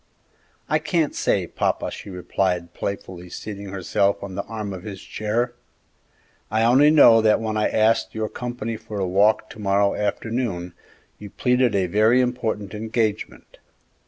"I 0.67 0.79
can't 0.79 1.13
say, 1.13 1.45
papa," 1.45 1.91
she 1.91 2.09
replied, 2.09 2.73
playfully 2.73 3.29
seating 3.29 3.67
herself 3.67 4.23
on 4.23 4.33
the 4.33 4.41
arm 4.45 4.73
of 4.73 4.81
his 4.81 4.99
chair; 5.03 5.53
"I 6.49 6.63
only 6.63 6.89
know 6.89 7.21
that 7.21 7.39
when 7.39 7.55
I 7.55 7.69
asked 7.69 8.15
your 8.15 8.27
company 8.27 8.77
for 8.77 8.99
a 8.99 9.07
walk 9.07 9.47
to 9.51 9.59
morrow 9.59 9.93
afternoon, 9.93 10.73
you 11.19 11.29
pleaded 11.29 11.75
a 11.75 11.85
very 11.85 12.19
important 12.19 12.73
engagement. 12.73 13.59